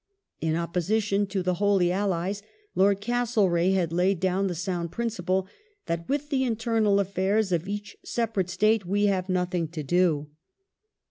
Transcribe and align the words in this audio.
In 0.39 0.55
opposition 0.55 1.27
to 1.27 1.43
the 1.43 1.53
Holy 1.61 1.91
Allies, 1.91 2.41
Lord 2.73 3.01
Castle 3.01 3.51
reagh 3.51 3.75
had 3.75 3.93
laid 3.93 4.19
down 4.19 4.47
the 4.47 4.55
sound 4.55 4.91
principle 4.91 5.47
that 5.85 6.09
with 6.09 6.29
the 6.29 6.43
internal 6.43 6.99
affairs 6.99 7.51
of 7.51 7.67
each 7.67 7.95
separate 8.03 8.49
State 8.49 8.83
we 8.83 9.05
have 9.05 9.29
nothing 9.29 9.67
to 9.67 9.83
do 9.83 10.31